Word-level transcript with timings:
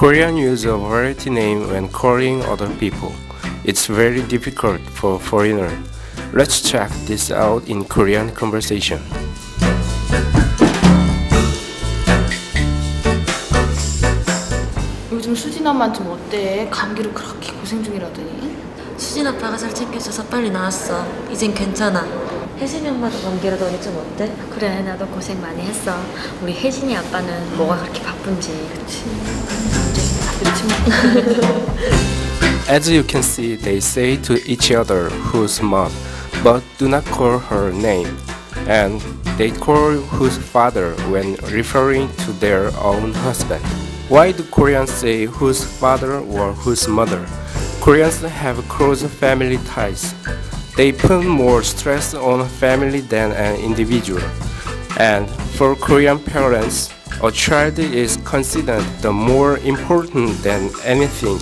Korean 0.00 0.36
use 0.36 0.64
a 0.64 0.76
variety 0.76 1.30
name 1.30 1.68
when 1.68 1.88
calling 1.88 2.42
other 2.44 2.68
people. 2.78 3.12
It's 3.64 3.86
very 3.86 4.22
difficult 4.22 4.80
for 4.92 5.18
foreigner. 5.18 5.70
Let's 6.32 6.60
check 6.60 6.90
this 7.06 7.30
out 7.30 7.68
in 7.68 7.84
Korean 7.84 8.34
conversation. 8.34 9.00
요즘 15.10 15.34
수진 15.34 15.66
엄마는 15.66 15.94
좀 15.94 16.08
어때? 16.08 16.68
감기로 16.70 17.12
그렇게 17.12 17.52
고생 17.52 17.82
중이라더니. 17.82 18.56
수진 18.98 19.26
아빠가 19.26 19.56
잘 19.56 19.74
챙겨줘서 19.74 20.24
빨리 20.24 20.50
나왔어. 20.50 21.06
이젠 21.30 21.54
괜찮아. 21.54 22.06
혜진이 22.60 22.88
엄마도 22.88 23.20
감기라더니 23.22 23.80
좀 23.82 23.96
어때? 23.96 24.32
그래 24.54 24.82
나도 24.82 25.06
고생 25.08 25.40
많이 25.40 25.62
했어 25.62 25.94
우리 26.42 26.52
혜진이 26.52 26.96
아빠는 26.96 27.56
뭐가 27.56 27.78
그렇게 27.78 28.02
바쁜지 28.02 28.68
그치. 28.74 29.04
그렇지 30.38 30.64
뭐. 30.64 30.74
As 32.68 32.90
you 32.90 33.04
can 33.04 33.22
see, 33.22 33.54
they 33.54 33.78
say 33.78 34.16
to 34.22 34.34
each 34.44 34.72
other 34.72 35.08
whose 35.30 35.62
mom, 35.62 35.92
but 36.42 36.62
do 36.78 36.88
not 36.88 37.04
call 37.04 37.38
her 37.38 37.70
name. 37.72 38.08
And 38.66 39.00
they 39.38 39.52
call 39.52 39.92
whose 39.92 40.36
father 40.36 40.94
when 41.08 41.36
referring 41.52 42.08
to 42.24 42.32
their 42.40 42.72
own 42.82 43.14
husband. 43.14 43.64
Why 44.08 44.32
do 44.32 44.42
Koreans 44.50 44.90
say 44.90 45.26
whose 45.26 45.62
father 45.62 46.18
or 46.18 46.52
whose 46.54 46.88
mother? 46.88 47.24
Koreans 47.80 48.20
have 48.22 48.58
close 48.68 49.04
family 49.04 49.58
ties. 49.68 50.12
They 50.76 50.92
put 50.92 51.24
more 51.24 51.62
stress 51.62 52.14
on 52.14 52.46
family 52.46 53.00
than 53.00 53.32
an 53.32 53.56
individual. 53.56 54.22
And 54.98 55.28
for 55.56 55.74
Korean 55.74 56.18
parents, 56.18 56.90
a 57.22 57.30
child 57.30 57.78
is 57.78 58.18
considered 58.24 58.84
the 59.00 59.12
more 59.12 59.58
important 59.58 60.42
than 60.42 60.70
anything. 60.84 61.38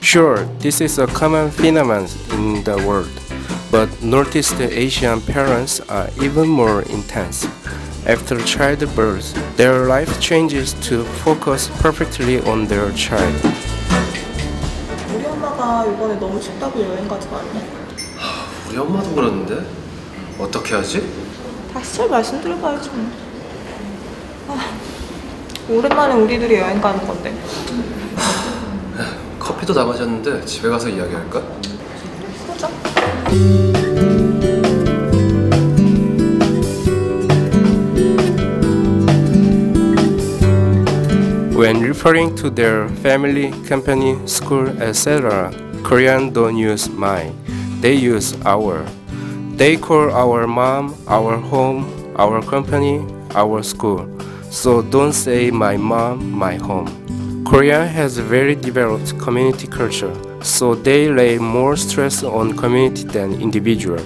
Sure, 0.00 0.44
this 0.58 0.80
is 0.80 0.98
a 0.98 1.06
common 1.06 1.50
phenomenon 1.50 2.08
in 2.32 2.64
the 2.64 2.76
world, 2.86 3.10
but 3.70 3.88
Northeast 4.02 4.60
Asian 4.60 5.20
parents 5.20 5.80
are 5.88 6.08
even 6.20 6.48
more 6.48 6.82
intense. 6.82 7.46
After 8.06 8.40
childbirth, 8.40 9.34
their 9.56 9.86
life 9.86 10.20
changes 10.20 10.74
to 10.88 11.02
focus 11.24 11.68
perfectly 11.82 12.40
on 12.46 12.66
their 12.66 12.92
child. 12.94 13.34
우리 15.14 15.24
엄마가 15.24 15.86
이번에 15.86 16.14
너무 16.18 16.40
춥다고 16.40 16.80
여행 16.82 17.08
가지 17.08 17.28
말래. 17.28 17.66
우리 18.71 18.77
엄마도 18.77 19.13
그러는데 19.13 19.65
어떻게 20.39 20.75
하지? 20.75 21.05
다시 21.73 21.97
잘 21.97 22.09
말씀드려봐야지 22.09 22.89
뭐. 22.91 23.11
아, 24.47 24.71
오랜만에 25.69 26.13
우리들이 26.15 26.55
여행 26.55 26.79
가는 26.79 27.05
건데. 27.05 27.37
커피도 29.39 29.73
다 29.73 29.83
마셨는데 29.83 30.45
집에 30.45 30.69
가서 30.69 30.87
이야기할까? 30.87 31.41
그러자. 32.47 32.69
When 41.53 41.81
referring 41.83 42.35
to 42.35 42.49
their 42.49 42.87
family, 43.01 43.51
company, 43.67 44.17
school, 44.25 44.69
etc., 44.81 45.51
Korean 45.83 46.31
don't 46.31 46.55
use 46.55 46.89
my, 46.89 47.31
they 47.81 47.95
use 47.95 48.35
our. 48.45 48.85
They 49.55 49.75
call 49.75 50.11
our 50.11 50.47
mom, 50.47 50.95
our 51.07 51.37
home, 51.37 52.13
our 52.17 52.41
company, 52.41 53.05
our 53.35 53.63
school. 53.63 54.07
So 54.49 54.81
don't 54.81 55.13
say 55.13 55.51
my 55.51 55.77
mom, 55.77 56.31
my 56.31 56.55
home. 56.55 57.43
Korea 57.45 57.85
has 57.85 58.17
a 58.17 58.23
very 58.23 58.55
developed 58.55 59.17
community 59.19 59.67
culture, 59.67 60.13
so 60.41 60.75
they 60.75 61.09
lay 61.09 61.37
more 61.37 61.75
stress 61.75 62.23
on 62.23 62.55
community 62.55 63.03
than 63.03 63.41
individual. 63.41 63.99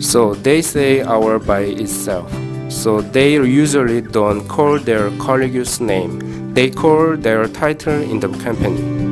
So 0.00 0.34
they 0.34 0.62
say 0.62 1.02
our 1.02 1.38
by 1.38 1.60
itself. 1.60 2.32
So 2.68 3.00
they 3.00 3.34
usually 3.34 4.00
don't 4.00 4.46
call 4.48 4.78
their 4.78 5.10
colleague's 5.18 5.80
name. 5.80 6.54
They 6.54 6.70
call 6.70 7.16
their 7.16 7.46
title 7.48 8.02
in 8.02 8.20
the 8.20 8.28
company. 8.44 9.07